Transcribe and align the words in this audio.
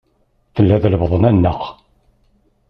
Tella 0.55 0.75
d 0.83 0.85
lbaḍna-nneɣ. 0.93 1.59